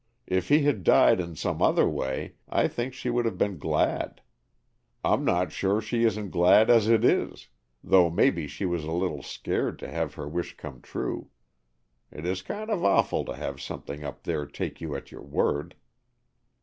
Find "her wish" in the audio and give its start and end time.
10.15-10.57